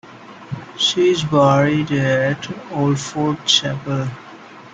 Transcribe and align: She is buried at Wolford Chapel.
She 0.79 1.11
is 1.11 1.23
buried 1.23 1.91
at 1.91 2.47
Wolford 2.71 3.45
Chapel. 3.45 4.07